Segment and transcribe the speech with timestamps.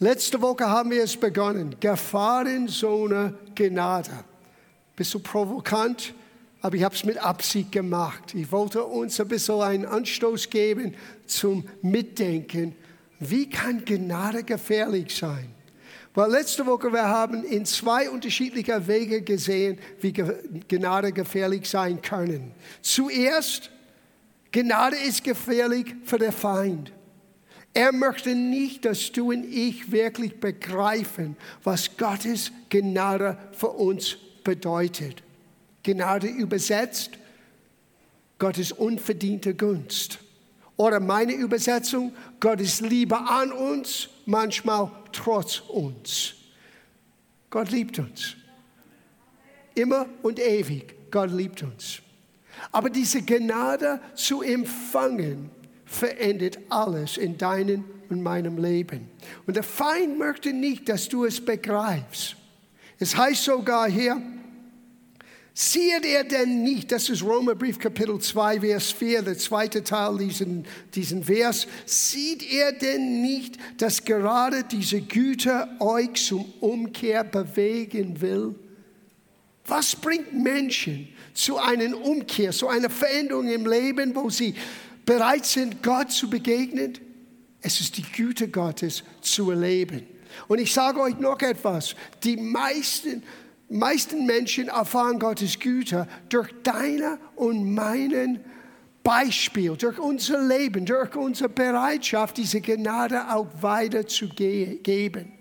[0.00, 1.74] Letzte Woche haben wir es begonnen.
[1.80, 4.12] Gefahrenzone Gnade.
[4.94, 6.14] Bist du provokant?
[6.60, 8.34] Aber ich habe es mit Absicht gemacht.
[8.34, 10.94] Ich wollte uns ein bisschen einen Anstoß geben
[11.26, 12.76] zum Mitdenken.
[13.18, 15.48] Wie kann Gnade gefährlich sein?
[16.14, 22.52] Weil letzte Woche wir haben in zwei unterschiedlicher Wege gesehen, wie Gnade gefährlich sein können.
[22.82, 23.70] Zuerst,
[24.52, 26.92] Gnade ist gefährlich für den Feind.
[27.74, 35.22] Er möchte nicht, dass du und ich wirklich begreifen, was Gottes Gnade für uns bedeutet.
[35.82, 37.10] Gnade übersetzt,
[38.38, 40.18] Gottes unverdiente Gunst.
[40.76, 46.34] Oder meine Übersetzung, Gottes Liebe an uns, manchmal trotz uns.
[47.50, 48.36] Gott liebt uns.
[49.74, 50.94] Immer und ewig.
[51.10, 52.00] Gott liebt uns.
[52.72, 55.50] Aber diese Gnade zu empfangen,
[55.88, 59.08] verändert alles in deinem und meinem Leben.
[59.46, 62.36] Und der Feind möchte nicht, dass du es begreifst.
[62.98, 64.20] Es heißt sogar hier,
[65.60, 70.64] Sieht er denn nicht, das ist Römerbrief Kapitel 2, Vers 4, der zweite Teil diesen,
[70.94, 78.54] diesen Vers, sieht er denn nicht, dass gerade diese Güter euch zum Umkehr bewegen will?
[79.66, 84.54] Was bringt Menschen zu einer Umkehr, zu einer Veränderung im Leben, wo sie
[85.08, 86.98] bereit sind, Gott zu begegnen?
[87.62, 90.06] Es ist die Güte Gottes zu erleben.
[90.48, 93.22] Und ich sage euch noch etwas, die meisten
[93.70, 98.40] meisten Menschen erfahren Gottes Güte durch deine und meinen
[99.02, 105.37] Beispiel, durch unser Leben, durch unsere Bereitschaft, diese Gnade auch weiterzugeben.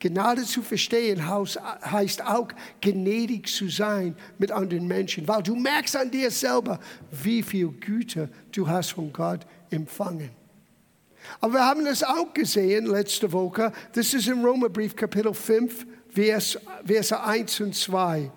[0.00, 2.48] Gnade zu verstehen heißt auch
[2.80, 6.78] gnädig zu sein mit anderen Menschen, weil du merkst an dir selber,
[7.10, 10.30] wie viel Güte du hast von Gott empfangen.
[11.40, 16.58] Aber wir haben es auch gesehen letzte Woche, das ist im Römerbrief Kapitel 5, Vers,
[16.84, 18.30] Verse 1 und 2.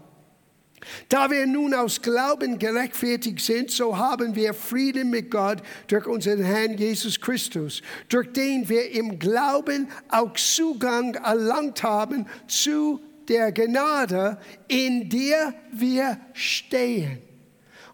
[1.09, 6.43] Da wir nun aus Glauben gerechtfertigt sind, so haben wir Frieden mit Gott durch unseren
[6.43, 14.37] Herrn Jesus Christus, durch den wir im Glauben auch Zugang erlangt haben zu der Gnade,
[14.67, 17.21] in der wir stehen.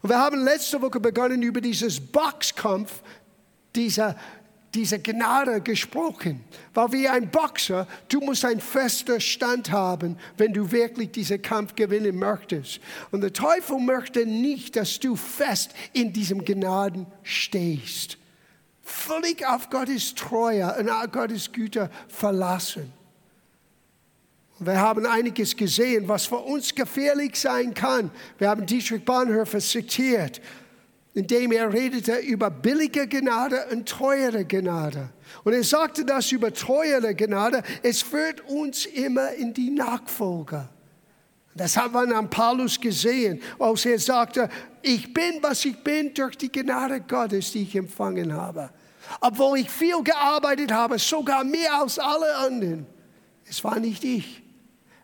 [0.01, 3.01] Und wir haben letzte Woche begonnen über dieses Boxkampf,
[3.75, 4.15] dieser
[4.77, 6.43] diese Gnade gesprochen.
[6.73, 11.75] Weil wie ein Boxer, du musst einen festen Stand haben, wenn du wirklich diesen Kampf
[11.75, 12.79] gewinnen möchtest.
[13.11, 18.17] Und der Teufel möchte nicht, dass du fest in diesem Gnaden stehst.
[18.83, 22.93] Völlig auf Gottes Treue und auf Gottes Güte verlassen.
[24.59, 28.11] Wir haben einiges gesehen, was für uns gefährlich sein kann.
[28.37, 30.39] Wir haben Dietrich Bonhoeffer zitiert
[31.17, 35.09] indem er redete über billige Gnade und teure Gnade.
[35.43, 40.69] Und er sagte das über teure Gnade, es führt uns immer in die Nachfolge.
[41.55, 44.47] Das haben wir an Paulus gesehen, als er sagte,
[44.83, 48.69] ich bin, was ich bin, durch die Gnade Gottes, die ich empfangen habe.
[49.19, 52.85] Obwohl ich viel gearbeitet habe, sogar mehr als alle anderen.
[53.49, 54.43] Es war nicht ich,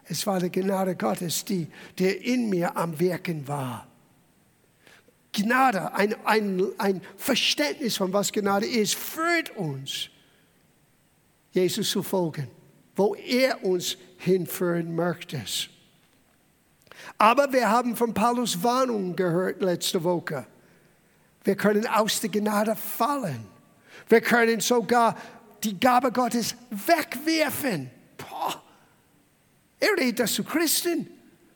[0.03, 3.87] es war die Gnade Gottes, die, der in mir am Wirken war.
[5.33, 10.09] Gnade, ein, ein, ein Verständnis von was Gnade ist, führt uns,
[11.51, 12.47] Jesus zu folgen,
[12.95, 15.41] wo er uns hinführen möchte.
[17.17, 20.45] Aber wir haben von Paulus Warnung gehört letzte Woche.
[21.43, 23.45] Wir können aus der Gnade fallen.
[24.07, 25.17] Wir können sogar
[25.63, 27.89] die Gabe Gottes wegwerfen.
[28.17, 28.61] Boah.
[29.79, 31.09] Er redet das zu Christen.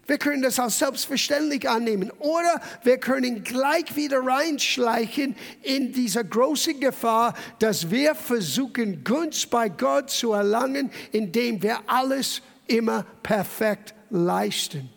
[0.08, 2.12] Wir können das als selbstverständlich annehmen.
[2.20, 9.68] Oder wir können gleich wieder reinschleichen in diese große Gefahr, dass wir versuchen, Gunst bei
[9.68, 14.90] Gott zu erlangen, indem wir alles immer perfekt leisten.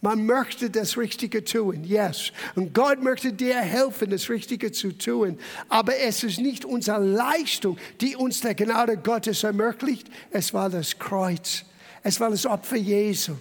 [0.00, 2.32] Man möchte das Richtige tun, yes.
[2.54, 5.38] Und Gott möchte dir helfen, das Richtige zu tun.
[5.68, 10.08] Aber es ist nicht unsere Leistung, die uns der Gnade Gottes ermöglicht.
[10.30, 11.64] Es war das Kreuz
[12.02, 13.34] es war das Opfer Jesu.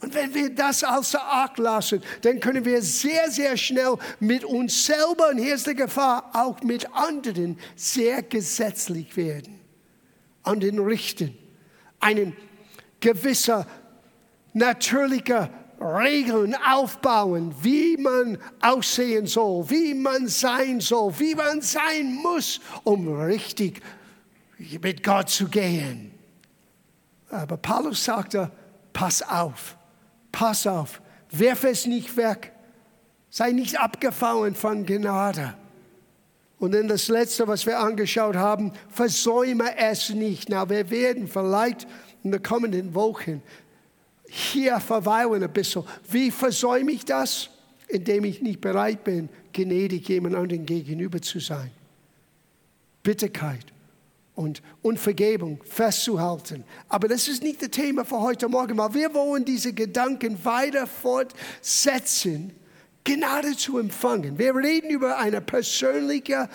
[0.00, 4.84] Und wenn wir das außer Acht lassen, dann können wir sehr, sehr schnell mit uns
[4.84, 9.60] selber, und hier ist die Gefahr, auch mit anderen sehr gesetzlich werden.
[10.42, 11.38] An den Richten.
[12.00, 12.36] Einen
[12.98, 13.64] gewisser
[14.52, 15.50] natürlicher
[15.80, 23.20] Regeln aufbauen, wie man aussehen soll, wie man sein soll, wie man sein muss, um
[23.20, 23.80] richtig
[24.80, 26.11] mit Gott zu gehen.
[27.32, 28.50] Aber Paulus sagte,
[28.92, 29.76] pass auf,
[30.30, 31.00] pass auf,
[31.30, 32.52] werf es nicht weg,
[33.30, 35.54] sei nicht abgefauen von Gnade.
[36.58, 40.50] Und dann das Letzte, was wir angeschaut haben, versäume es nicht.
[40.50, 41.88] Na, wir werden vielleicht
[42.22, 43.42] in den kommenden Wochen
[44.28, 45.84] hier verweilen ein bisschen.
[46.08, 47.48] Wie versäume ich das?
[47.88, 51.70] Indem ich nicht bereit bin, gnädig jemand anderen gegenüber zu sein.
[53.02, 53.71] Bitterkeit
[54.42, 56.64] und, und Vergebung festzuhalten.
[56.88, 60.86] Aber das ist nicht das Thema für heute Morgen, weil wir wollen diese Gedanken weiter
[60.86, 62.52] fortsetzen,
[63.04, 64.38] Gnade zu empfangen.
[64.38, 66.48] Wir reden über eine persönliche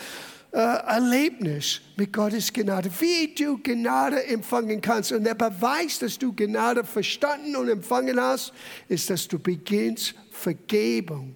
[0.51, 5.11] äh, Erlebnis mit Gottes Gnade, wie du Gnade empfangen kannst.
[5.11, 8.53] Und der Beweis, dass du Gnade verstanden und empfangen hast,
[8.87, 11.35] ist, dass du beginnst, Vergebung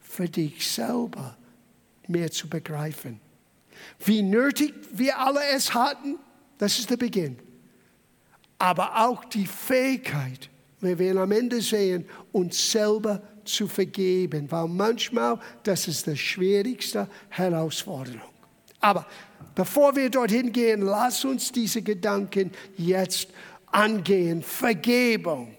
[0.00, 1.36] für dich selber
[2.06, 3.23] mehr zu begreifen.
[4.04, 6.18] Wie nötig wir alle es hatten,
[6.58, 7.38] das ist der Beginn.
[8.58, 10.48] Aber auch die Fähigkeit,
[10.80, 17.08] wir werden am Ende sehen, uns selber zu vergeben, weil manchmal das ist die schwierigste
[17.28, 18.20] Herausforderung.
[18.80, 19.06] Aber
[19.54, 23.28] bevor wir dorthin gehen, lass uns diese Gedanken jetzt
[23.66, 24.42] angehen.
[24.42, 25.56] Vergebung.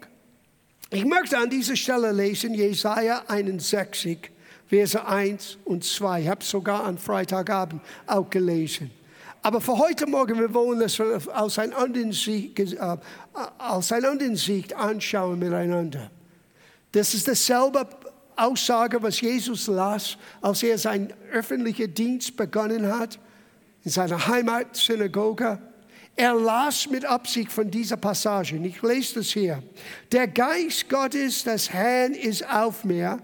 [0.91, 4.31] Ich möchte an dieser Stelle lesen, Jesaja 61,
[4.67, 6.21] Verse 1 und 2.
[6.21, 8.91] Ich habe es sogar am Freitagabend auch gelesen.
[9.41, 12.97] Aber für heute Morgen, wir wollen das aus einer anderen Sicht, äh,
[13.59, 16.09] aus einer anderen Sicht anschauen miteinander.
[16.91, 17.87] Das ist dasselbe
[18.35, 23.19] Aussage, was Jesus las, als er seinen öffentlichen Dienst begonnen hat,
[23.83, 25.59] in seiner Heimatsynagoge.
[26.15, 28.55] Er las mit Absicht von dieser Passage.
[28.55, 29.61] Ich lese das hier.
[30.11, 33.19] Der Geist Gottes des Herrn ist auf mir,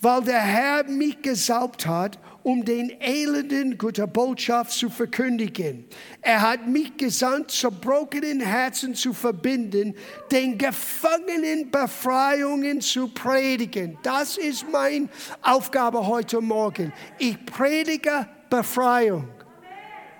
[0.00, 5.84] weil der Herr mich gesaubt hat, um den Elenden gute Botschaft zu verkündigen.
[6.22, 9.94] Er hat mich gesandt, zerbrochenen Herzen zu verbinden,
[10.32, 13.98] den Gefangenen Befreiungen zu predigen.
[14.02, 15.08] Das ist meine
[15.42, 16.92] Aufgabe heute Morgen.
[17.18, 19.28] Ich predige Befreiung.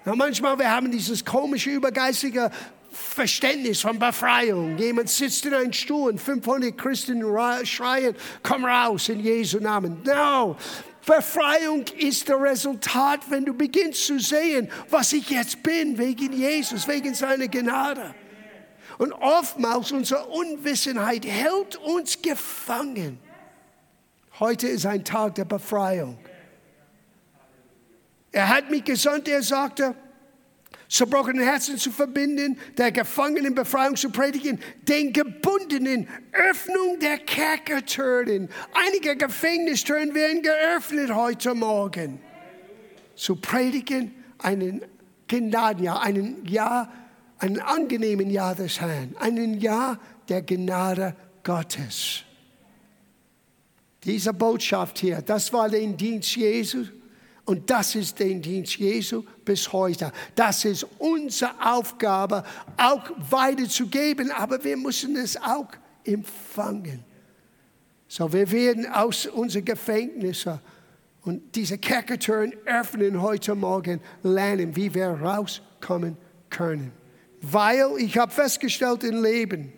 [0.05, 2.51] Na, manchmal wir haben dieses komische, übergeistige
[2.91, 4.77] Verständnis von Befreiung.
[4.79, 7.23] Jemand sitzt in einem Stuhl und 500 Christen
[7.65, 10.03] schreien, komm raus in Jesu Namen.
[10.05, 10.57] No,
[11.07, 16.87] Befreiung ist das Resultat, wenn du beginnst zu sehen, was ich jetzt bin, wegen Jesus,
[16.87, 18.15] wegen seiner Gnade.
[18.99, 23.19] Und oftmals unsere Unwissenheit hält uns gefangen.
[24.39, 26.19] Heute ist ein Tag der Befreiung.
[28.33, 29.95] Er hat mich gesandt, er sagte,
[30.91, 38.49] zerbrochenen Herzen zu verbinden, der Gefangenen Befreiung zu predigen, den Gebundenen Öffnung der Kerkertüren.
[38.73, 42.21] Einige Gefängnistüren werden geöffnet heute Morgen.
[43.15, 44.83] Zu predigen einen
[45.29, 46.93] Gnadenjahr, einen Jahr,
[47.39, 51.15] einen angenehmen Jahr des Herrn, einen Jahr der Gnade
[51.45, 52.25] Gottes.
[54.03, 56.89] Diese Botschaft hier, das war der Dienst Jesus
[57.51, 60.13] und das ist der Dienst Jesu bis heute.
[60.37, 62.45] Das ist unsere Aufgabe,
[62.77, 65.67] auch weiterzugeben, aber wir müssen es auch
[66.05, 67.03] empfangen.
[68.07, 70.61] So, wir werden aus unseren Gefängnissen
[71.23, 76.17] und diese Kerkertüren öffnen heute Morgen, lernen, wie wir rauskommen
[76.51, 76.93] können.
[77.41, 79.73] Weil ich habe festgestellt im Leben,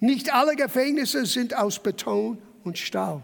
[0.00, 3.22] nicht alle Gefängnisse sind aus Beton und Stahl.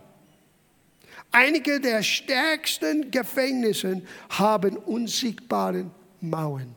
[1.30, 5.90] Einige der stärksten Gefängnisse haben unsichtbare
[6.20, 6.74] Mauern.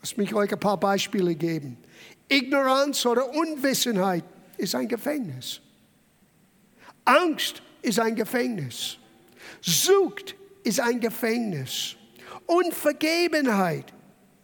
[0.00, 1.76] Lass mich euch ein paar Beispiele geben.
[2.28, 4.24] Ignoranz oder Unwissenheit
[4.56, 5.60] ist ein Gefängnis.
[7.04, 8.96] Angst ist ein Gefängnis.
[9.60, 11.96] Sucht ist ein Gefängnis.
[12.46, 13.92] Unvergebenheit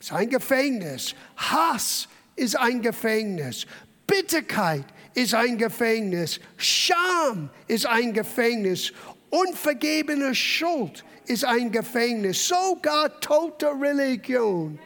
[0.00, 1.14] ist ein Gefängnis.
[1.37, 3.66] Hass ist ein Gefängnis.
[4.06, 4.84] Bitterkeit
[5.14, 6.40] ist ein Gefängnis.
[6.56, 8.92] Scham ist ein Gefängnis.
[9.30, 12.46] Unvergebene Schuld ist ein Gefängnis.
[12.46, 14.78] Sogar tote Religion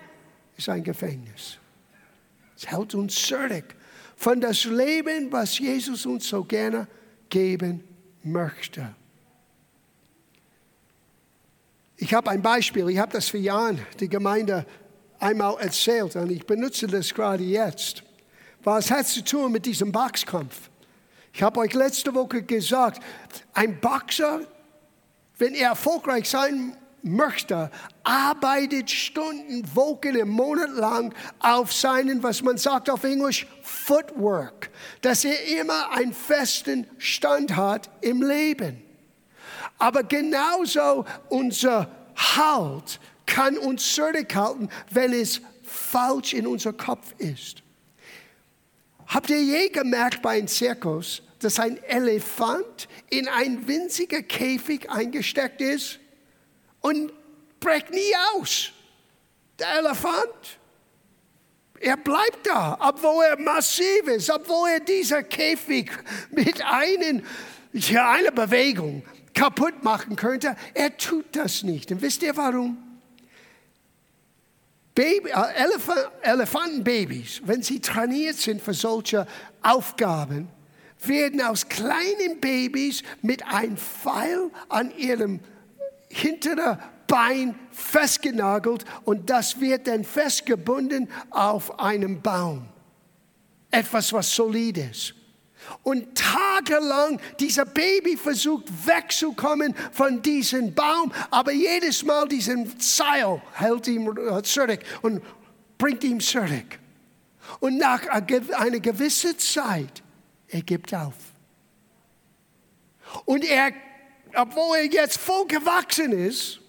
[0.56, 1.58] ist ein Gefängnis.
[2.56, 3.74] Es hält uns zurück
[4.16, 6.86] von das Leben, was Jesus uns so gerne
[7.28, 7.82] geben
[8.22, 8.94] möchte.
[11.96, 14.64] Ich habe ein Beispiel, ich habe das für Jahre die Gemeinde
[15.18, 18.02] einmal erzählt und ich benutze das gerade jetzt.
[18.62, 20.70] Was hat zu tun mit diesem Boxkampf?
[21.32, 23.02] Ich habe euch letzte Woche gesagt,
[23.54, 24.40] ein Boxer,
[25.38, 27.70] wenn er erfolgreich sein möchte,
[28.02, 35.60] arbeitet Stunden, Wochen, Monat lang auf seinen, was man sagt auf Englisch, Footwork, dass er
[35.60, 38.82] immer einen festen Stand hat im Leben.
[39.78, 47.59] Aber genauso unser Halt kann uns zurückhalten, wenn es falsch in unser Kopf ist.
[49.10, 55.60] Habt ihr je gemerkt bei einem Zirkus, dass ein Elefant in ein winziger Käfig eingesteckt
[55.60, 55.98] ist
[56.80, 57.12] und
[57.58, 58.70] brecht nie aus.
[59.58, 60.58] Der Elefant.
[61.80, 65.90] Er bleibt da, obwohl er massiv ist, obwohl er dieser Käfig
[66.30, 67.26] mit einen,
[67.72, 69.02] ja, einer Bewegung
[69.34, 70.54] kaputt machen könnte.
[70.74, 71.90] Er tut das nicht.
[71.90, 72.89] Und wisst ihr warum?
[74.94, 75.88] Baby, äh, Elef
[76.22, 79.26] Elefantenbabys, wenn sie trainiert sind für solche
[79.62, 80.48] Aufgaben,
[81.06, 85.40] werden aus kleinen Babys mit einem Pfeil an ihrem
[86.08, 92.68] hinteren Bein festgenagelt und das wird dann festgebunden auf einem Baum.
[93.70, 95.14] Etwas, was solid ist.
[95.82, 103.88] Und tagelang dieser Baby versucht wegzukommen von diesem Baum, aber jedes Mal diesen Seil hält
[103.88, 104.12] ihm
[104.42, 105.22] zurück und
[105.78, 106.78] bringt ihm zurück.
[107.60, 110.02] Und nach einer gewissen Zeit,
[110.48, 111.14] er gibt auf.
[113.24, 113.72] Und er,
[114.34, 116.60] obwohl er jetzt voll gewachsen ist,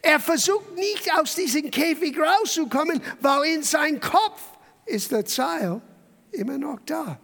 [0.00, 4.40] er versucht nicht aus diesem Käfig rauszukommen, weil in seinem Kopf
[4.86, 5.80] ist der Seil
[6.30, 7.18] immer noch da.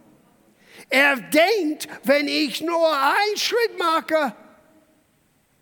[0.89, 4.35] Er denkt, wenn ich nur einen Schritt mache,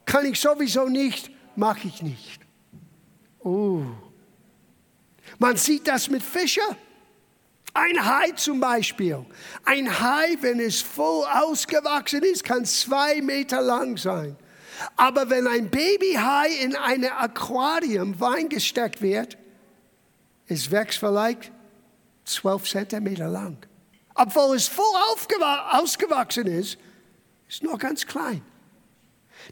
[0.05, 2.39] kann ich sowieso nicht, mache ich nicht.
[3.39, 3.81] Oh.
[5.37, 6.63] Man sieht das mit Fischen.
[7.73, 9.23] Ein Hai zum Beispiel.
[9.65, 14.35] Ein Hai, wenn es voll ausgewachsen ist, kann zwei Meter lang sein.
[14.95, 19.37] Aber wenn ein Babyhai in ein Aquarium Wein gesteckt wird,
[20.47, 21.51] es wächst vielleicht
[22.23, 23.57] zwölf Zentimeter lang
[24.17, 24.85] obwohl es voll
[25.71, 26.77] ausgewachsen ist,
[27.47, 28.41] ist nur ganz klein.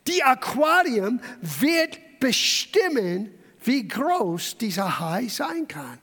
[0.07, 5.99] Die Aquarium wird bestimmen, wie groß dieser Hai sein kann.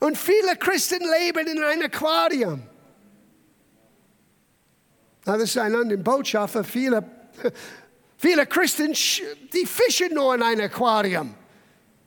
[0.00, 2.62] Und viele Christen leben in einem Aquarium.
[5.24, 7.04] das ist eine andere Botschaft für viele,
[8.16, 11.34] viele Christen, die fischen nur in einem Aquarium.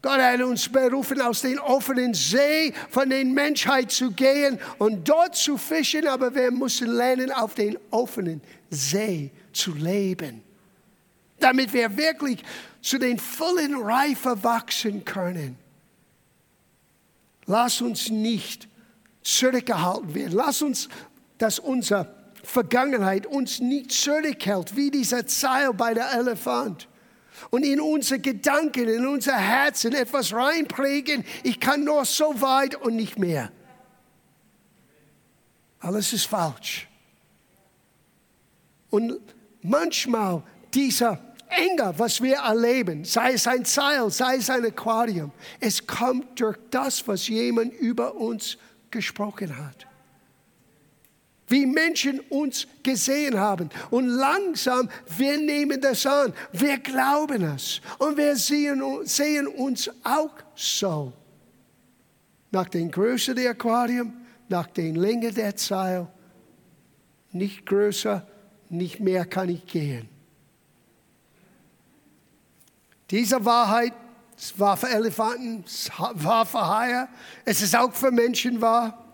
[0.06, 5.36] Gott hat uns berufen, aus dem offenen See von der Menschheit zu gehen und dort
[5.36, 10.44] zu fischen, aber wir müssen lernen, auf dem offenen See zu leben,
[11.40, 12.44] damit wir wirklich
[12.84, 15.58] zu den vollen Reife wachsen können.
[17.48, 18.68] Lass uns nicht
[19.24, 20.34] zurückgehalten werden.
[20.34, 20.88] Lass uns,
[21.40, 26.88] dass unsere Vergangenheit uns nicht zurückhält, wie dieser Zeil bei der Elefant
[27.50, 31.24] und in unsere Gedanken, in unser Herzen etwas reinprägen.
[31.44, 33.52] Ich kann nur so weit und nicht mehr.
[35.80, 36.88] Alles ist falsch.
[38.90, 39.20] Und
[39.62, 45.86] manchmal dieser Enger, was wir erleben, sei es ein Seil, sei es ein Aquarium, es
[45.86, 48.58] kommt durch das, was jemand über uns
[48.90, 49.86] gesprochen hat
[51.48, 53.70] wie Menschen uns gesehen haben.
[53.92, 60.32] Und langsam, wir nehmen das an, wir glauben es und wir sehen, sehen uns auch
[60.56, 61.14] so.
[62.52, 64.14] Nach der Größe der Aquarium,
[64.48, 66.08] nach der Länge der Zeil,
[67.32, 68.26] nicht größer,
[68.70, 70.10] nicht mehr kann ich gehen.
[73.12, 73.94] Diese Wahrheit
[74.58, 75.64] war für Elefanten,
[76.14, 77.08] war für Haie,
[77.44, 79.05] es ist auch für Menschen wahr.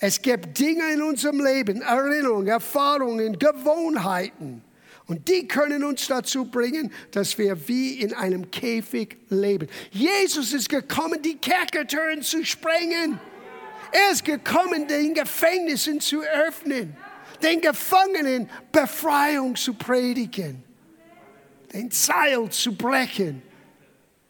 [0.00, 4.62] Es gibt Dinge in unserem Leben, Erinnerungen, Erfahrungen, Gewohnheiten.
[5.06, 9.66] Und die können uns dazu bringen, dass wir wie in einem Käfig leben.
[9.90, 13.18] Jesus ist gekommen, die Kerkertüren zu sprengen.
[13.90, 16.94] Er ist gekommen, den Gefängnissen zu öffnen,
[17.42, 20.62] den Gefangenen Befreiung zu predigen,
[21.72, 23.42] den Seil zu brechen,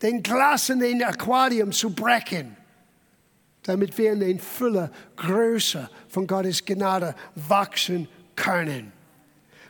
[0.01, 2.58] den Glas in den Aquarium zu brechen
[3.69, 8.93] damit wir in den Fülle größer von Gottes Gnade wachsen können.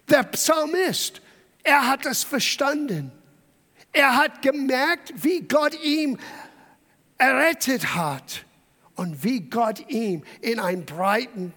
[0.08, 1.20] Der Psalmist,
[1.64, 3.10] er hat das verstanden.
[3.92, 6.16] Er hat gemerkt, wie Gott ihm
[7.18, 8.44] errettet hat
[8.94, 11.52] und wie Gott ihm in einen breiten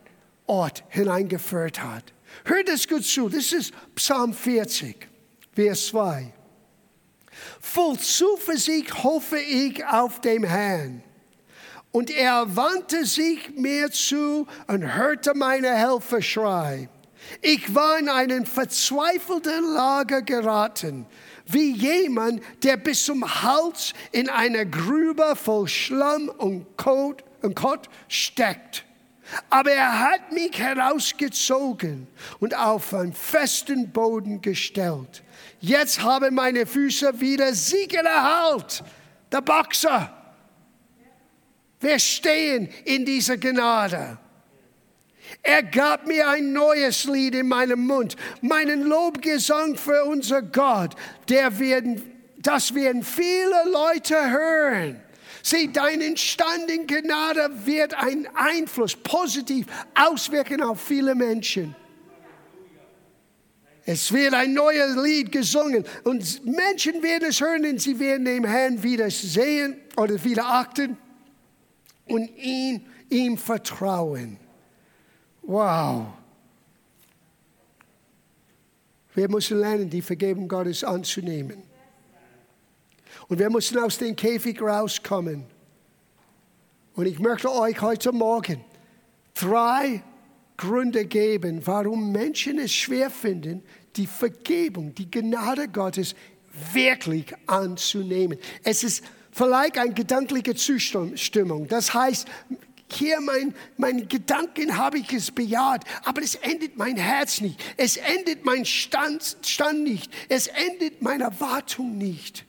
[0.48, 2.12] Ort hineingeführt hat.
[2.46, 5.08] Hört es gut zu, das ist Psalm 40,
[5.54, 6.34] Vers 2.
[7.60, 11.04] Voll Zuversicht hoffe ich auf dem Herrn.
[11.92, 16.90] Und er wandte sich mir zu und hörte meine Helferschrei.
[17.42, 21.06] Ich war in einen verzweifelten Lager geraten,
[21.46, 27.90] wie jemand, der bis zum Hals in einer Grube voll Schlamm und Kot, und Kot
[28.08, 28.86] steckt.
[29.50, 32.08] Aber er hat mich herausgezogen
[32.40, 35.24] und auf einen festen Boden gestellt.
[35.60, 38.86] Jetzt haben meine Füße wieder Siegen erhalten.
[39.32, 40.21] Der Boxer
[41.82, 44.18] wir stehen in dieser Gnade.
[45.44, 50.96] Er gab mir ein neues Lied in meinem Mund, meinen Lobgesang für unser Gott,
[51.30, 52.04] der, werden,
[52.38, 55.02] das werden viele Leute hören.
[55.44, 61.76] Sieh, dein Stand in Gnade wird einen Einfluss positiv auswirken auf viele Menschen.
[63.84, 68.46] Es wird ein neues Lied gesungen und Menschen werden es hören und sie werden dem
[68.46, 70.98] Herrn wieder sehen oder wieder achten
[72.12, 74.38] und ihn, ihm vertrauen.
[75.42, 76.08] Wow.
[79.14, 81.64] Wir müssen lernen, die Vergebung Gottes anzunehmen.
[83.28, 85.46] Und wir müssen aus dem Käfig rauskommen.
[86.94, 88.64] Und ich möchte euch heute Morgen
[89.34, 90.04] drei
[90.58, 93.64] Gründe geben, warum Menschen es schwer finden,
[93.96, 96.16] die Vergebung, die Gnade Gottes
[96.74, 98.38] wirklich anzunehmen.
[98.64, 101.68] Es ist vielleicht eine gedankliche Zustimmung.
[101.68, 102.28] Das heißt,
[102.92, 107.62] hier mein, meine Gedanken habe ich es bejaht, aber es endet mein Herz nicht.
[107.78, 110.12] Es endet mein Stand, Stand nicht.
[110.30, 112.46] Es endet meine Erwartung nicht.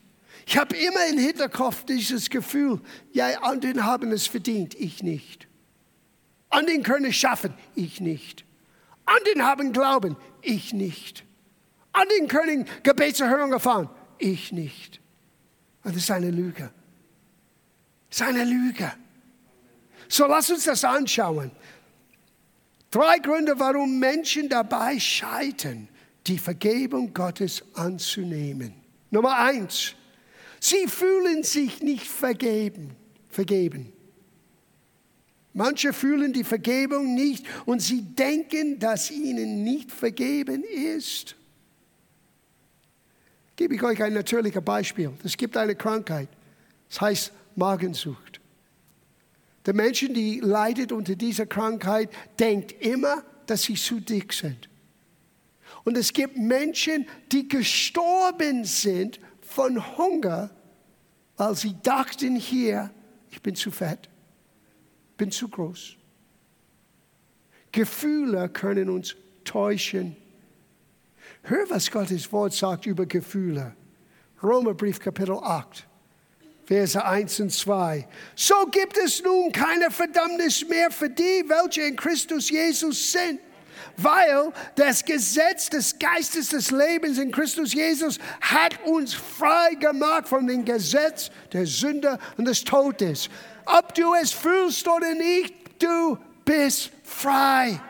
[0.47, 2.81] Ich habe immer im Hinterkopf dieses Gefühl,
[3.13, 5.47] ja, anderen haben es verdient, ich nicht.
[6.51, 8.45] Anderen können es schaffen, ich nicht.
[9.07, 11.25] Anderen haben Glauben, ich nicht.
[11.93, 15.02] Anderen können Gebetserhörung erfahren, ich nicht.
[15.85, 16.71] Und das ist eine Lüge.
[18.09, 18.93] Das ist eine Lüge.
[20.09, 21.51] So lass uns das anschauen.
[22.91, 25.89] Drei Gründe, warum Menschen dabei scheitern,
[26.27, 28.75] die Vergebung Gottes anzunehmen.
[29.11, 29.95] Nummer eins,
[30.61, 32.95] sie fühlen sich nicht vergeben.
[33.29, 33.93] vergeben.
[35.55, 41.37] Manche fühlen die Vergebung nicht und sie denken, dass ihnen nicht vergeben ist.
[43.63, 45.13] Gebe ich euch ein natürliches Beispiel.
[45.23, 46.29] Es gibt eine Krankheit.
[46.91, 48.41] Es heißt Magensucht.
[49.65, 54.69] Der Mensch, die leidet unter dieser Krankheit, denkt immer, dass sie zu dick sind.
[55.85, 60.51] Und es gibt Menschen, die gestorben sind von Hunger,
[61.37, 62.91] weil sie dachten hier,
[63.31, 64.09] ich bin zu fett,
[65.17, 65.95] bin zu groß.
[67.71, 70.17] Gefühle können uns täuschen.
[71.43, 73.75] Hör, was Gottes Wort sagt über Gefühle.
[74.43, 75.87] Römerbrief Kapitel 8.
[76.65, 78.07] Verse 1 und 2.
[78.37, 83.41] So gibt es nun keine Verdammnis mehr für die, welche in Christus Jesus sind.
[83.97, 90.47] Weil das Gesetz des Geistes des Lebens in Christus Jesus hat uns frei gemacht von
[90.47, 93.29] dem Gesetz der Sünde und des Todes.
[93.67, 97.81] Ob du es fühlst oder nicht, du bist frei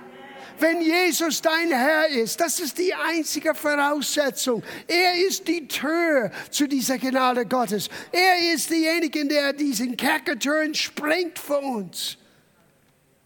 [0.62, 2.40] wenn Jesus dein Herr ist.
[2.40, 4.62] Das ist die einzige Voraussetzung.
[4.86, 7.88] Er ist die Tür zu dieser Gnade Gottes.
[8.12, 12.16] Er ist derjenige, der diesen Kerkertüren springt für uns.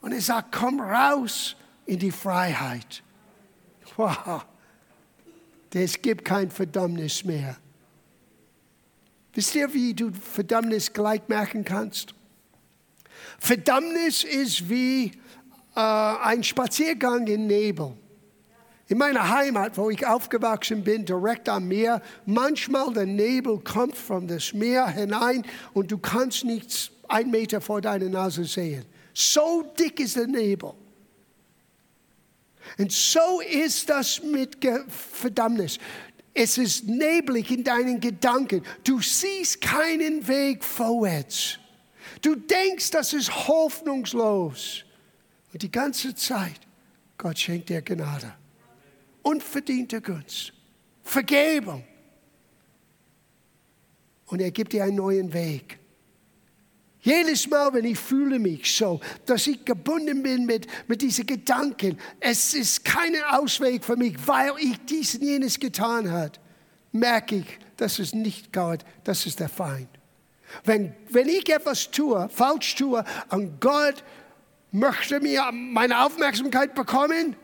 [0.01, 3.03] Und er sagt, komm raus in die Freiheit.
[3.97, 4.45] Wow.
[5.73, 7.57] Es gibt kein Verdammnis mehr.
[9.35, 12.15] Wisst ihr, wie du Verdammnis gleich machen kannst?
[13.39, 15.13] Verdammnis ist wie
[15.77, 17.93] äh, ein Spaziergang in Nebel.
[18.89, 24.27] In meiner Heimat, wo ich aufgewachsen bin, direkt am Meer, manchmal der Nebel kommt von
[24.29, 28.85] das Meer hinein und du kannst nichts ein Meter vor deiner Nase sehen.
[29.13, 30.73] So dick ist der Nebel.
[32.79, 34.59] Und so ist das mit
[34.89, 35.79] Verdammnis.
[36.33, 38.63] Es ist neblig in deinen Gedanken.
[38.85, 41.59] Du siehst keinen Weg vorwärts.
[42.23, 44.86] Du denkst, das ist hoffnungslos.
[45.53, 46.61] Und die ganze Zeit,
[47.19, 48.35] Gott schenkt dir Gnade.
[49.23, 50.53] Unverdiente Gunst.
[51.03, 51.85] Vergebung.
[54.27, 55.79] Und er gibt dir einen neuen Weg.
[57.01, 61.97] Jedes Mal, wenn ich fühle mich so, dass ich gebunden bin mit, mit diesen Gedanken,
[62.19, 66.33] es ist kein Ausweg für mich, weil ich dies und jenes getan habe,
[66.91, 69.89] merke ich, das ist nicht Gott, das ist der Feind.
[70.65, 74.03] Wenn, wenn ich etwas tue, falsch tue, und Gott
[74.77, 77.37] möchte mir meine Aufmerksamkeit bekommen,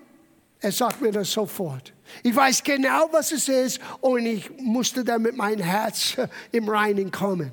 [0.61, 1.93] er sagt mir das sofort.
[2.23, 6.17] Ich weiß genau, was es ist und ich musste dann mit meinem Herz
[6.53, 7.51] im Reinen kommen.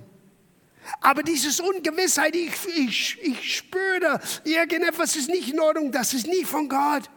[1.02, 6.46] Aber dieses Ungewissheit, ich, ich, ich spüre, irgendetwas ist nicht in Ordnung, das ist nicht
[6.46, 7.10] von Gott.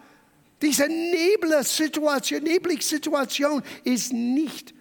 [0.61, 4.73] Diese Nebel-Situation, Nebelig-Situation ist nicht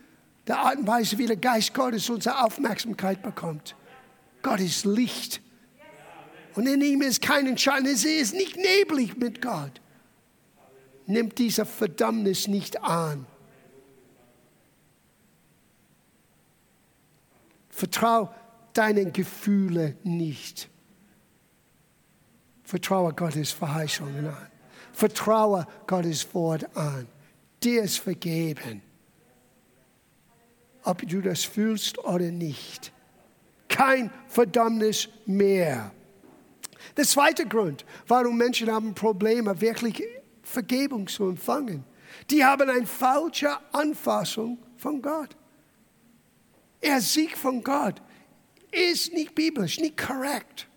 [0.48, 3.76] der Art und Weise, wie der Geist Gottes unsere Aufmerksamkeit bekommt.
[4.42, 5.42] Gott ist Licht.
[6.56, 7.86] Und in ihm ist kein Schein.
[7.86, 9.82] Es ist nicht neblig mit Gott.
[11.06, 13.26] Nimmt diese Verdammnis nicht an.
[17.70, 18.34] Vertrau
[18.74, 20.70] deinen Gefühlen nicht.
[22.64, 24.48] Vertraue Gottes Verheißungen an.
[24.94, 27.08] Vertraue Gottes Wort an.
[27.64, 28.82] Dir ist vergeben.
[30.84, 32.92] ob du das fühlst oder nicht.
[33.68, 35.92] Kein Verdammnis mehr.
[36.98, 40.04] Der zweite Grund, warum Menschen haben Probleme, wirklich
[40.42, 41.84] Vergebung zu empfangen.
[42.30, 45.36] Die haben eine falsche Anfassung von Gott.
[46.82, 48.02] Er Sieg von Gott
[48.72, 50.68] ist nicht biblisch, nicht korrekt.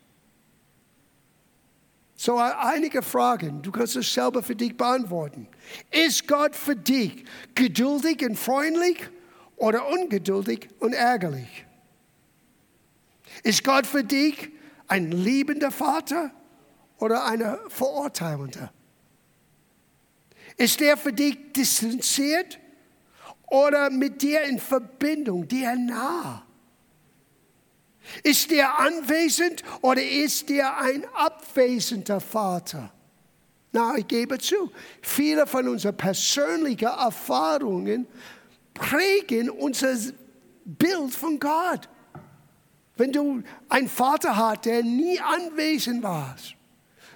[2.17, 5.49] So einige Fragen, du kannst es selber für dich beantworten.
[5.91, 8.99] Ist Gott für dich geduldig und freundlich
[9.57, 11.67] oder ungeduldig und ärgerlich?
[13.43, 14.51] Ist Gott für dich
[14.89, 16.31] ein liebender Vater
[16.99, 18.73] oder ein verurteilender?
[20.57, 22.59] Ist er für dich distanziert
[23.47, 26.47] oder mit dir in Verbindung, dir nah?
[28.23, 32.93] Ist er anwesend oder ist er ein abwesender Vater?
[33.73, 34.71] Na, ich gebe zu,
[35.03, 38.07] viele von unseren persönlichen Erfahrungen
[38.73, 39.97] prägen unser
[40.65, 41.89] Bild von Gott.
[42.97, 46.37] Wenn du einen Vater hast, der nie anwesend war,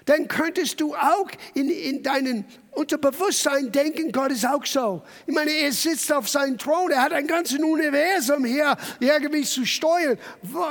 [0.07, 5.03] dann könntest du auch in, in deinem Unterbewusstsein denken, Gott ist auch so.
[5.27, 9.67] Ich meine, er sitzt auf seinem Thron, er hat ein ganzes Universum hier irgendwie zu
[9.67, 10.19] steuern.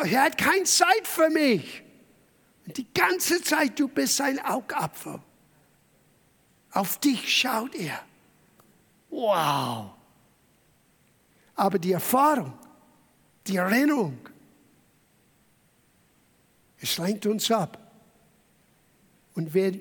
[0.05, 1.83] Er hat keine Zeit für mich.
[2.65, 5.19] Die ganze Zeit, du bist sein Augapfel.
[6.71, 7.99] Auf dich schaut er.
[9.09, 9.91] Wow.
[11.55, 12.53] Aber die Erfahrung,
[13.45, 14.17] die Erinnerung,
[16.81, 17.79] es lenkt uns ab.
[19.35, 19.73] Und wir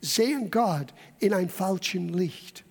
[0.00, 2.64] sehen Gott in einem falschen Licht.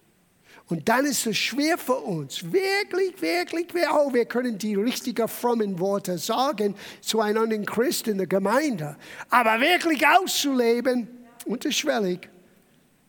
[0.68, 5.80] Und dann ist es schwer für uns, wirklich, wirklich, oh, wir können die richtigen frommen
[5.80, 8.96] Worte sagen zu einem anderen Christ in der Gemeinde,
[9.32, 11.08] aber wirklich auszuleben,
[11.46, 12.30] unterschwellig,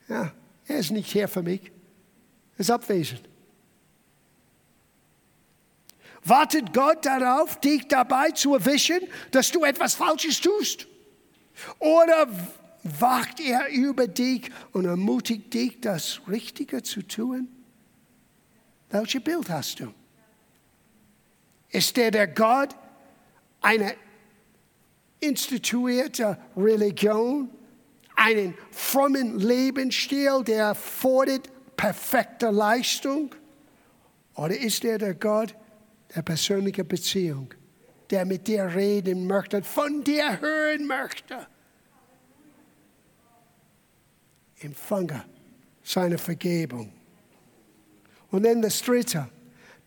[0.09, 0.33] ja,
[0.67, 1.71] er ist nicht hier für mich,
[2.57, 3.30] er ist abwesend.
[6.25, 10.87] Wartet Gott darauf, dich dabei zu erwischen, dass du etwas Falsches tust?
[11.79, 12.29] Oder
[12.83, 17.49] wacht er über dich und ermutigt dich, das Richtige zu tun?
[18.91, 19.95] Welches Bild hast du?
[21.71, 22.75] Ist er der Gott
[23.61, 23.93] einer
[25.21, 27.51] instituierten Religion,
[28.17, 33.35] einen frommen Lebensstil, der fordert perfekte Leistung?
[34.35, 35.55] Oder ist er der Gott
[36.14, 37.55] der persönlichen Beziehung,
[38.11, 41.46] der mit dir reden möchte, von dir hören möchte?
[44.61, 45.25] empfange
[45.83, 46.92] seine Vergebung.
[48.31, 49.29] Und dann das Dritte,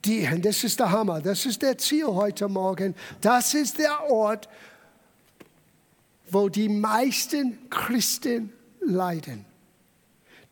[0.03, 4.09] die, und das ist der Hammer, das ist der Ziel heute Morgen, das ist der
[4.09, 4.49] Ort,
[6.29, 9.45] wo die meisten Christen leiden.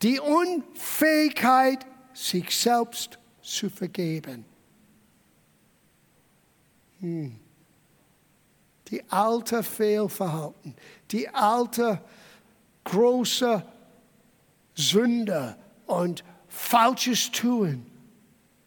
[0.01, 4.45] Die Unfähigkeit, sich selbst zu vergeben.
[7.01, 7.35] Hm.
[8.87, 10.75] Die alte Fehlverhalten,
[11.11, 12.01] die alte
[12.83, 13.65] große
[14.75, 17.85] Sünde und Falsches tun.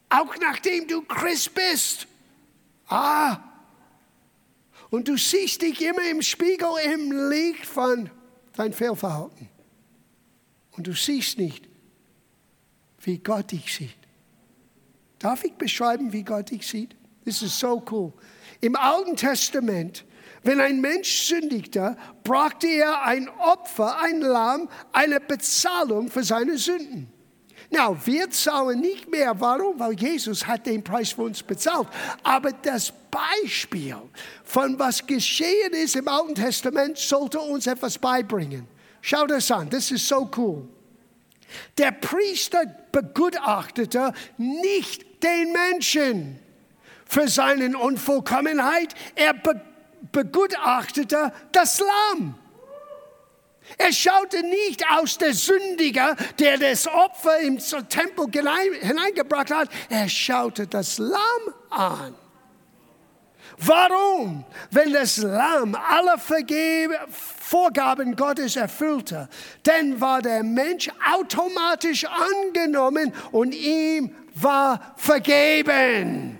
[0.08, 2.06] Auch nachdem du Christ bist.
[2.88, 3.38] Ah.
[4.90, 8.08] Und du siehst dich immer im Spiegel im Licht von
[8.56, 9.48] dein Fehlverhalten.
[10.72, 11.68] Und du siehst nicht,
[13.00, 13.96] wie Gott dich sieht.
[15.18, 16.94] Darf ich beschreiben, wie Gott dich sieht?
[17.24, 18.12] Das ist so cool.
[18.60, 20.04] Im Alten Testament
[20.44, 27.10] wenn ein Mensch sündigte, brachte er ein Opfer, ein Lamm, eine Bezahlung für seine Sünden.
[27.70, 29.40] Na, wir zahlen nicht mehr.
[29.40, 29.80] Warum?
[29.80, 31.88] Weil Jesus hat den Preis für uns bezahlt.
[32.22, 33.96] Aber das Beispiel
[34.44, 38.68] von was geschehen ist im Alten Testament sollte uns etwas beibringen.
[39.00, 40.68] Schau das an, das ist so cool.
[41.78, 46.38] Der Priester begutachtete nicht den Menschen
[47.06, 48.94] für seine Unvollkommenheit.
[49.14, 49.74] Er begutachtete
[50.12, 52.34] begutachtete das Lamm.
[53.78, 58.26] Er schaute nicht aus der Sündiger, der das Opfer im Tempel
[58.80, 59.68] hineingebracht hat.
[59.88, 62.14] Er schaute das Lamm an.
[63.56, 64.44] Warum?
[64.70, 69.28] Wenn das Lamm alle Vergebe, Vorgaben Gottes erfüllte,
[69.62, 76.38] dann war der Mensch automatisch angenommen und ihm war vergeben.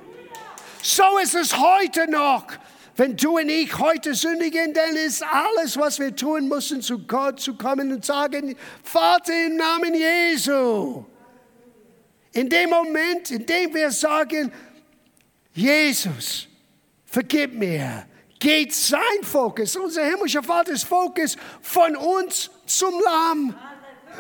[0.84, 2.44] So ist es heute noch.
[2.94, 7.40] Wenn du und ich heute sündigen, dann ist alles, was wir tun müssen, zu Gott
[7.40, 11.06] zu kommen und sagen, Vater im Namen Jesu.
[12.32, 14.52] In dem Moment, in dem wir sagen,
[15.54, 16.48] Jesus,
[17.06, 18.06] vergib mir,
[18.38, 23.56] geht sein Fokus, unser himmlischer Vaters Fokus von uns zum Lamm.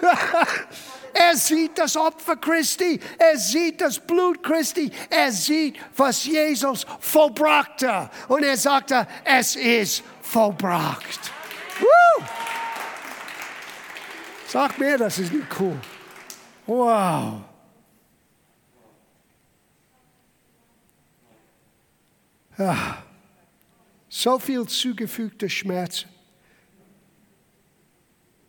[1.14, 8.10] er sieht das Opfer Christi, er sieht das Blut Christi, er sieht, was Jesus vollbrachte.
[8.28, 11.32] Und er sagte, es ist vollbracht.
[11.80, 12.24] Woo!
[14.48, 15.80] Sag mir, das ist nicht cool.
[16.66, 17.42] Wow.
[22.58, 23.02] Ja.
[24.08, 26.08] So viel zugefügte Schmerzen.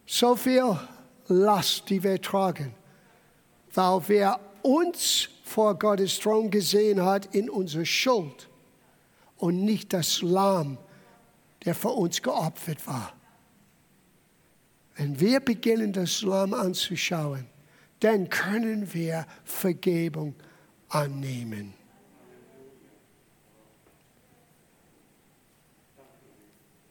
[0.06, 0.78] So viel
[1.28, 2.74] Last, die wir tragen,
[3.74, 8.50] weil wer uns vor Gottes Thron gesehen hat in unserer Schuld
[9.38, 10.78] und nicht das Lamm,
[11.64, 13.14] der für uns geopfert war.
[14.96, 17.48] Wenn wir beginnen, das Lamm anzuschauen,
[18.00, 20.36] dann können wir Vergebung
[20.90, 21.74] annehmen.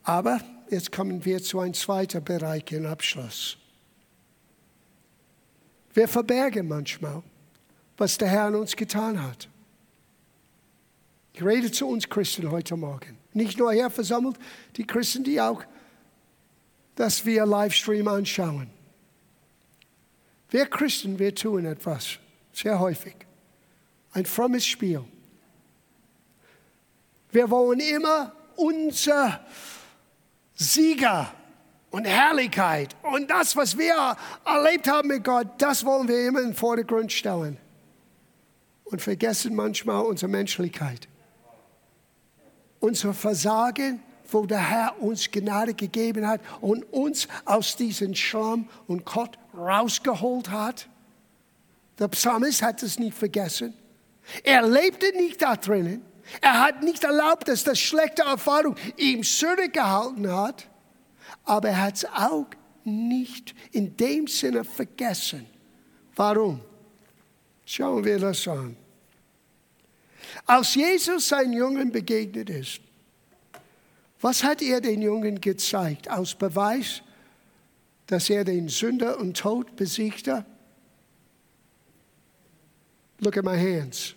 [0.03, 3.57] Aber jetzt kommen wir zu einem zweiten Bereich im Abschluss.
[5.95, 7.23] Wir verbergen manchmal,
[7.97, 9.49] was der Herr an uns getan hat.
[11.33, 13.17] Ich rede zu uns Christen heute Morgen.
[13.33, 14.37] Nicht nur hier versammelt,
[14.77, 15.65] die Christen, die auch,
[16.97, 18.69] dass wir Livestream anschauen.
[20.51, 22.19] Wir Christen, wir tun etwas,
[22.53, 23.17] sehr häufig.
[24.13, 25.05] Ein frommes Spiel.
[27.31, 29.45] Wir wollen immer unser
[30.55, 31.35] Sieger
[31.95, 36.49] und Herrlichkeit und das, was wir erlebt haben mit Gott, das wollen wir immer in
[36.49, 37.57] den Vordergrund stellen
[38.83, 41.07] und vergessen manchmal unsere Menschlichkeit,
[42.81, 49.05] unser Versagen, wo der Herr uns Gnade gegeben hat und uns aus diesem Schlamm und
[49.05, 50.89] Gott rausgeholt hat.
[52.01, 53.73] Der Psalmist hat es nicht vergessen.
[54.43, 56.05] Er lebte nicht da drinnen.
[56.41, 60.67] Er hat nicht erlaubt, dass das schlechte Erfahrung ihm zurückgehalten hat,
[61.45, 62.47] aber er hat es auch
[62.85, 65.47] nicht in dem Sinne vergessen.
[66.17, 66.61] Warum?
[67.65, 68.77] Schauen wir das an.
[70.47, 72.81] Als Jesus seinen Jungen begegnet ist,
[74.21, 76.11] was hat er den Jungen gezeigt?
[76.11, 77.03] Aus Beweis,
[78.07, 80.45] dass er den Sünder und Tod besiegte?
[83.21, 84.15] Look at my hands.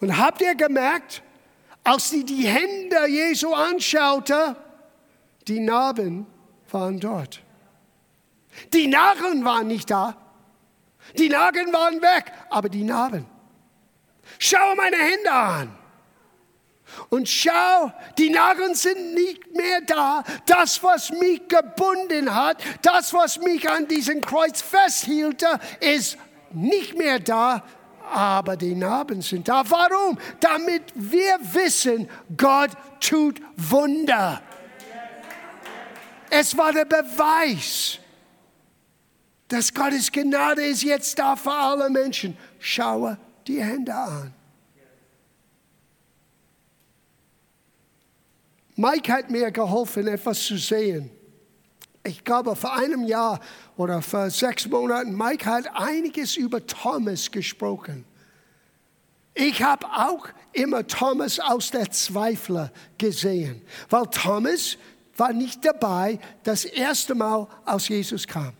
[0.00, 1.22] Und habt ihr gemerkt,
[1.82, 4.56] als sie die Hände Jesu anschaute,
[5.48, 6.26] die Narben
[6.70, 7.42] waren dort.
[8.72, 10.16] Die Narren waren nicht da.
[11.16, 13.26] Die Narben waren weg, aber die Narben.
[14.38, 15.78] Schau meine Hände an.
[17.10, 20.22] Und schau, die Narren sind nicht mehr da.
[20.46, 26.18] Das, was mich gebunden hat, das, was mich an diesem Kreuz festhielte, ist
[26.52, 27.62] nicht mehr da
[28.10, 29.62] aber die Narben sind da.
[29.68, 30.18] Warum?
[30.40, 34.42] Damit wir wissen, Gott tut Wunder.
[36.30, 37.98] Es war der Beweis,
[39.48, 42.36] dass Gottes Gnade ist jetzt da für alle Menschen.
[42.58, 44.34] Schaue die Hände an.
[48.76, 51.10] Mike hat mir geholfen, etwas zu sehen
[52.08, 53.40] ich glaube, vor einem Jahr
[53.76, 58.04] oder vor sechs Monaten, Mike hat einiges über Thomas gesprochen.
[59.34, 64.76] Ich habe auch immer Thomas aus der Zweifler gesehen, weil Thomas
[65.18, 68.52] war nicht dabei, das erste Mal aus Jesus kam.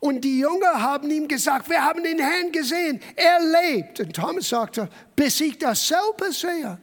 [0.00, 4.00] Und die Jünger haben ihm gesagt, wir haben den Herrn gesehen, er lebt.
[4.00, 6.78] Und Thomas sagte, bis ich das selber sehe,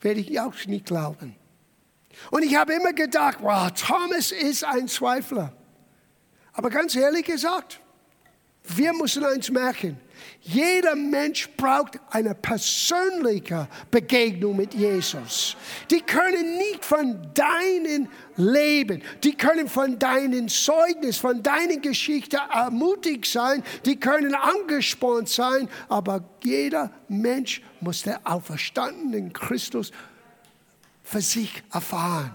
[0.00, 1.36] werde ich auch nicht glauben.
[2.30, 5.52] Und ich habe immer gedacht, wow, Thomas ist ein Zweifler.
[6.52, 7.80] Aber ganz ehrlich gesagt,
[8.64, 10.00] wir müssen eins merken.
[10.48, 15.56] Jeder Mensch braucht eine persönliche Begegnung mit Jesus.
[15.90, 23.26] Die können nicht von deinem Leben, die können von deinem Zeugnis, von deiner Geschichte ermutigt
[23.26, 29.90] sein, die können angespornt sein, aber jeder Mensch muss der auferstandenen Christus
[31.02, 32.32] für sich erfahren.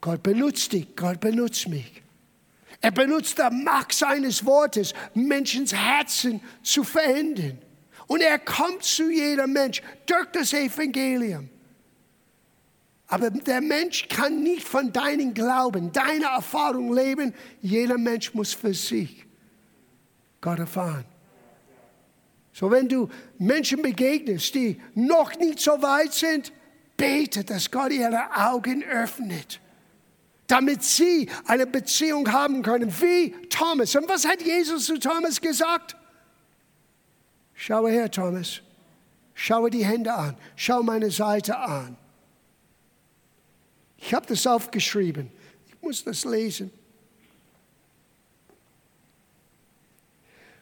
[0.00, 2.05] Gott benutzt dich, Gott benutzt mich.
[2.80, 7.58] Er benutzt die Macht seines Wortes, Menschens Herzen zu verändern.
[8.06, 11.48] Und er kommt zu jedem Mensch durch das Evangelium.
[13.08, 17.34] Aber der Mensch kann nicht von deinem Glauben, deiner Erfahrung leben.
[17.62, 19.24] Jeder Mensch muss für sich
[20.40, 21.04] Gott erfahren.
[22.52, 23.08] So, wenn du
[23.38, 26.52] Menschen begegnest, die noch nicht so weit sind,
[26.96, 29.60] bete, dass Gott ihre Augen öffnet,
[30.46, 33.94] damit sie eine Beziehung haben können, wie Thomas.
[33.96, 35.96] Und was hat Jesus zu Thomas gesagt?
[37.54, 38.60] Schaue her, Thomas.
[39.34, 40.36] Schaue die Hände an.
[40.54, 41.96] Schau meine Seite an.
[43.96, 45.30] Ich habe das aufgeschrieben.
[45.66, 46.70] Ich muss das lesen.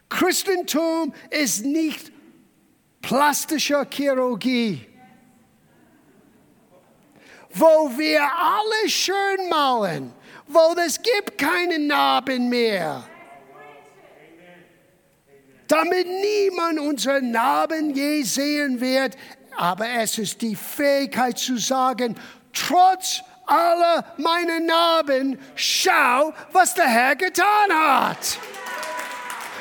[0.08, 2.12] Christentum ist nicht
[3.02, 4.86] plastische Chirurgie,
[7.54, 10.12] wo wir alle schön malen,
[10.46, 13.04] wo es gibt keine Narben mehr
[15.74, 19.16] damit niemand unsere Narben je sehen wird.
[19.56, 22.16] Aber es ist die Fähigkeit zu sagen,
[22.52, 28.38] trotz aller meiner Narben, schau, was der Herr getan hat.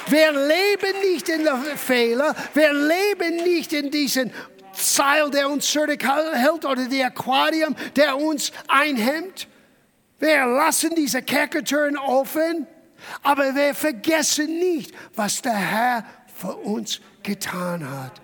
[0.07, 4.31] Wir leben nicht in den Fehler, wir leben nicht in diesen
[4.73, 9.47] Seil, der uns zurückhält oder der Aquarium, der uns einhemmt.
[10.19, 12.67] Wir lassen diese Kerkertüren offen
[13.21, 16.05] aber wir vergessen nicht, was der Herr
[16.35, 18.21] für uns getan hat.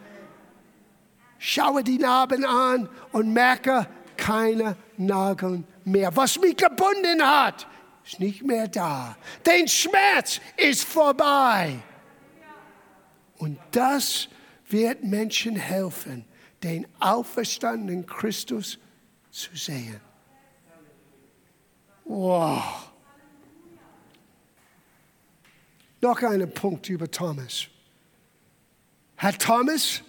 [1.38, 6.16] Schaue die Narben an und merke keine Nageln mehr.
[6.16, 7.66] Was mich gebunden hat,
[8.06, 9.16] ist nicht mehr da.
[9.46, 11.80] Der Schmerz ist vorbei.
[13.38, 14.28] Und das
[14.68, 16.26] wird Menschen helfen,
[16.63, 18.78] den auferstandenen Christus
[19.32, 20.02] zu sehen.
[22.06, 22.89] Wow.
[26.02, 27.67] Noch einen Punkt über Thomas.
[29.17, 30.02] Hat Thomas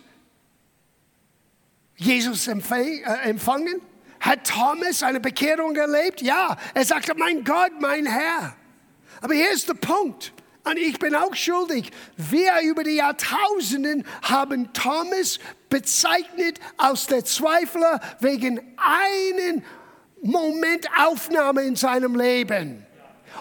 [1.97, 3.83] Jesus äh, empfangen?
[4.21, 6.23] Hat Thomas eine Bekehrung erlebt?
[6.23, 6.57] Ja.
[6.75, 8.57] Er sagte, mein Gott, mein Herr.
[9.21, 10.33] Aber hier ist der Punkt.
[10.65, 11.91] Und ich bin auch schuldig.
[12.17, 15.39] Wir über die Jahrtausenden haben Thomas
[15.71, 19.65] bezeichnet als der Zweifler wegen einen
[20.23, 22.87] Moment Aufnahme in seinem Leben.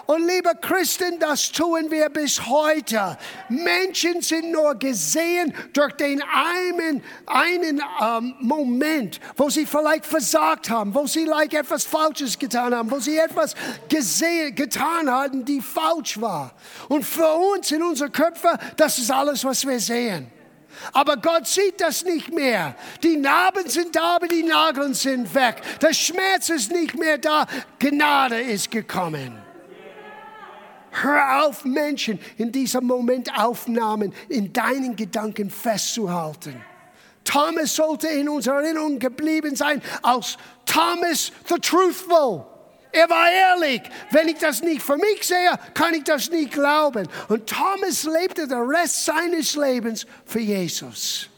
[0.06, 3.16] Und liebe Christen, das tun wir bis heute.
[3.48, 10.94] Menschen sind nur gesehen durch den einen, einen ähm, Moment, wo sie vielleicht versagt haben,
[10.94, 13.54] wo sie like etwas Falsches getan haben, wo sie etwas
[13.88, 16.54] gesehen, getan haben, die falsch war.
[16.88, 20.30] Und für uns in unseren Köpfen, das ist alles, was wir sehen.
[20.92, 22.74] Aber Gott sieht das nicht mehr.
[23.02, 25.56] Die Narben sind da, aber die Nageln sind weg.
[25.80, 27.46] Der Schmerz ist nicht mehr da.
[27.78, 29.49] Gnade ist gekommen.
[30.90, 36.64] Hör auf, Menschen in dieser Momentaufnahmen in deinen Gedanken festzuhalten.
[37.24, 42.44] Thomas sollte in unserer Erinnerung geblieben sein als Thomas the Truthful.
[42.92, 43.82] Er war ehrlich.
[44.10, 47.06] Wenn ich das nicht für mich sehe, kann ich das nicht glauben.
[47.28, 51.28] Und Thomas lebte den Rest seines Lebens für Jesus.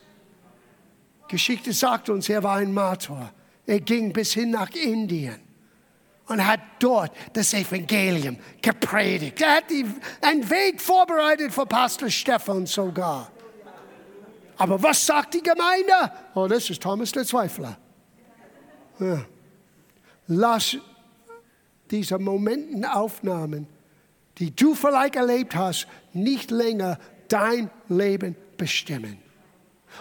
[1.29, 3.31] Geschichte sagt uns, er war ein Martyr.
[3.67, 5.52] Er ging bis hin nach Indien
[6.29, 9.41] und hat dort das Evangelium gepredigt.
[9.41, 9.87] Er hat die,
[10.21, 13.31] einen Weg vorbereitet für Pastor Stephan sogar.
[14.57, 16.13] Aber was sagt die Gemeinde?
[16.35, 17.77] Oh, das ist Thomas der Zweifler.
[18.99, 19.25] Ja.
[20.29, 20.77] Lass
[21.91, 23.67] diese Momentenaufnahmen,
[24.39, 29.22] die du vielleicht erlebt hast, nicht länger dein Leben bestimmen.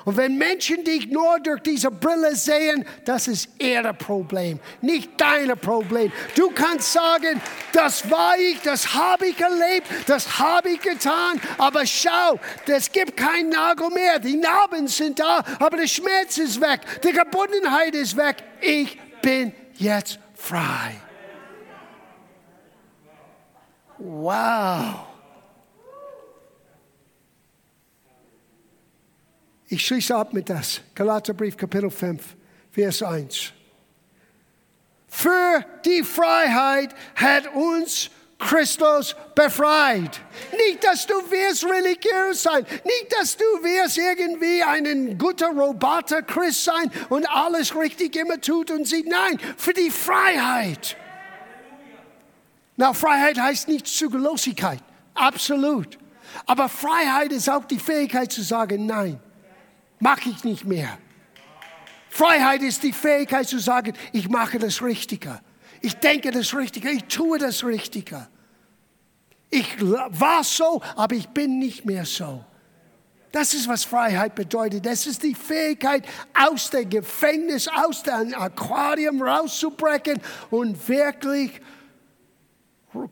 [0.06, 5.58] Und wenn Menschen dich nur durch diese Brille sehen, das ist ihr Problem, nicht dein
[5.58, 6.12] Problem.
[6.36, 11.86] Du kannst sagen, das war ich, das habe ich erlebt, das habe ich getan, aber
[11.86, 14.18] schau, es gibt keinen Nagel mehr.
[14.20, 18.38] Die Narben sind da, aber der Schmerz ist weg, die Gebundenheit ist weg.
[18.60, 20.96] Ich bin jetzt frei.
[23.98, 25.11] Wow.
[29.72, 30.82] Ich schließe ab mit das.
[30.94, 32.22] Galaterbrief, Kapitel 5,
[32.72, 33.54] Vers 1.
[35.08, 40.20] Für die Freiheit hat uns Christus befreit.
[40.58, 46.66] Nicht, dass du wirst religiös sein, nicht, dass du wirst irgendwie ein guter Roboter Christ
[46.66, 49.08] sein und alles richtig immer tut und sieht.
[49.08, 50.98] Nein, für die Freiheit.
[52.76, 55.98] Na, Freiheit heißt nicht Zügellosigkeit, absolut.
[56.46, 59.22] Aber Freiheit ist auch die Fähigkeit zu sagen Nein
[60.02, 60.98] mache ich nicht mehr.
[62.10, 65.40] Freiheit ist die Fähigkeit zu sagen, ich mache das Richtige.
[65.82, 68.28] Ich denke das Richtige, ich tue das Richtige.
[69.50, 72.44] Ich war so, aber ich bin nicht mehr so.
[73.32, 74.86] Das ist, was Freiheit bedeutet.
[74.86, 76.06] Das ist die Fähigkeit,
[76.38, 81.62] aus dem Gefängnis, aus dem Aquarium rauszubrechen und wirklich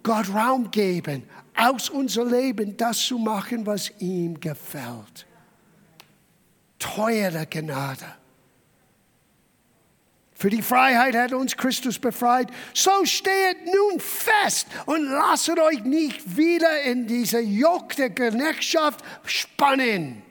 [0.04, 1.24] Gott Raum geben,
[1.56, 5.29] aus unserem Leben das zu machen, was ihm gefällt
[6.80, 8.06] teure Gnade.
[10.34, 12.48] Für die Freiheit hat uns Christus befreit.
[12.74, 20.22] So steht nun fest und lasst euch nicht wieder in diese Joch der Knechtschaft spannen.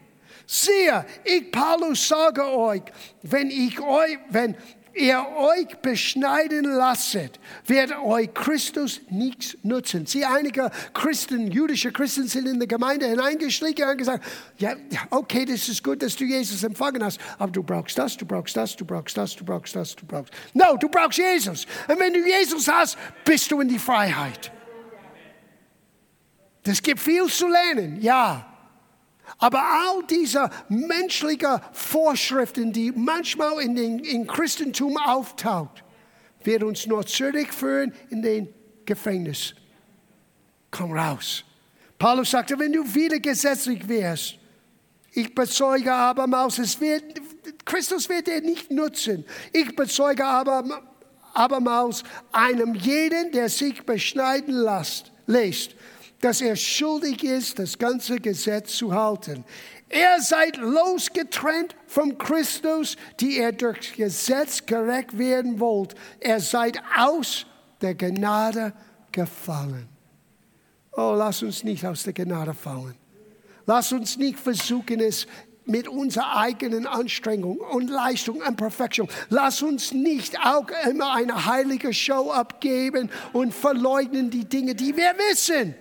[0.47, 2.85] Siehe, ich Paulus sage euch,
[3.21, 4.57] wenn ich euch, wenn,
[4.95, 10.07] ihr euch beschneiden lasset, wird euch Christus nichts nutzen.
[10.07, 14.25] Sie, einige Christen, jüdische Christen sind in die Gemeinde hineingeschlichen und haben gesagt,
[14.59, 14.75] ja,
[15.11, 18.57] okay, das ist gut, dass du Jesus empfangen hast, aber du brauchst das, du brauchst
[18.57, 20.33] das, du brauchst das, du brauchst das, du brauchst.
[20.55, 21.67] No, du brauchst Jesus.
[21.87, 24.53] Und wenn du Jesus hast, bist du in die Freiheit.
[26.63, 28.58] Das gibt viel zu lernen, ja.
[29.37, 35.85] Aber all diese menschlichen Vorschriften, die manchmal in den in Christentum auftaucht,
[36.45, 38.49] wird uns nur zurückführen in den
[38.87, 39.55] Gefängnis.
[40.71, 41.45] Komm raus.
[41.99, 44.39] Paulus sagte, wenn du wieder gesetzlich wärst,
[45.13, 47.03] ich bezeuge abermals, es wird,
[47.65, 49.25] Christus wird dir nicht nutzen.
[49.53, 50.65] Ich bezeuge aber,
[51.35, 52.03] abermals
[52.33, 55.75] einem jeden, der sich beschneiden lässt, lässt
[56.21, 59.45] dass er schuldig ist, das ganze Gesetz zu halten.
[59.89, 65.95] Er seid losgetrennt vom Christus, die er durch Gesetz gerecht werden wollt.
[66.21, 67.47] Er seid aus
[67.81, 68.73] der Gnade
[69.13, 69.89] gefallen.
[70.93, 72.95] Oh, lass uns nicht aus der Gnade fallen.
[73.67, 75.27] Lass uns nicht versuchen, es
[75.65, 79.09] mit unserer eigenen Anstrengung und Leistung und Perfektion.
[79.29, 85.15] Lass uns nicht auch immer eine heilige Show abgeben und verleugnen die Dinge, die wir
[85.31, 85.75] wissen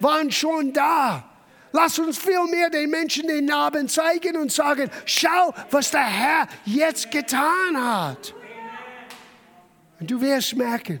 [0.00, 1.24] waren schon da.
[1.72, 7.10] Lass uns vielmehr den Menschen den Namen zeigen und sagen, schau, was der Herr jetzt
[7.10, 8.34] getan hat.
[10.00, 11.00] Und du wirst merken,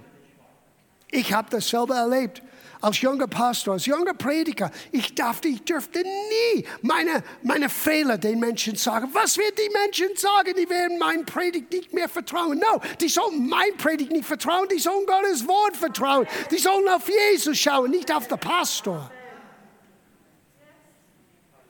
[1.10, 2.42] ich habe das selber erlebt
[2.80, 8.38] als junger Pastor, als junger Prediger, ich, dachte, ich dürfte nie meine, meine Fehler den
[8.38, 9.08] Menschen sagen.
[9.12, 10.54] Was werden die Menschen sagen?
[10.56, 12.58] Die werden mein Predigt nicht mehr vertrauen.
[12.58, 16.26] No, die sollen mein Predigt nicht vertrauen, die sollen Gottes Wort vertrauen.
[16.50, 19.10] Die sollen auf Jesus schauen, nicht auf den Pastor.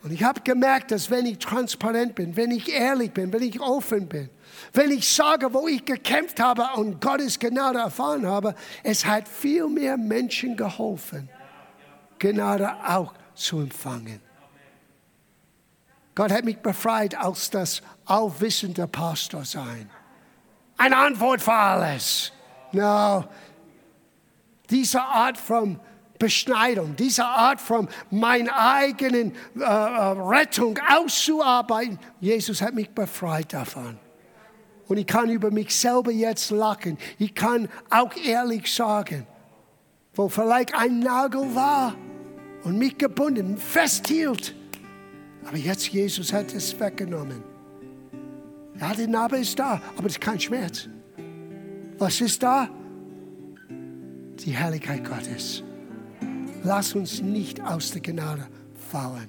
[0.03, 3.61] Und ich habe gemerkt, dass wenn ich transparent bin, wenn ich ehrlich bin, wenn ich
[3.61, 4.31] offen bin,
[4.73, 9.69] wenn ich sage, wo ich gekämpft habe und Gottes Gnade erfahren habe, es hat viel
[9.69, 11.29] mehr Menschen geholfen,
[12.19, 14.21] Gnade auch zu empfangen.
[16.15, 19.89] Gott hat mich befreit aus das allwissende Pastor sein.
[20.77, 22.33] Eine Antwort für alles.
[22.73, 23.25] No.
[24.69, 25.79] Diese Art von
[26.19, 33.99] Beschneidung, diese Art von meiner eigenen äh, äh Rettung auszuarbeiten, Jesus hat mich befreit davon.
[34.89, 36.99] Und ich kann über mich selber jetzt lachen.
[37.19, 39.27] Ich kann auch ehrlich sagen,
[40.15, 41.95] wo vielleicht ein Nagel war
[42.65, 44.55] und mich gebunden, festhielt.
[45.47, 47.43] Aber jetzt Jesus hat es weggenommen.
[48.81, 50.89] Ja, die Narbe ist da, aber es ist kein Schmerz.
[51.99, 52.69] Was ist da?
[53.69, 55.63] Die Herrlichkeit Gottes.
[56.63, 58.47] Lass uns nicht aus der Gnade
[58.91, 59.29] fallen.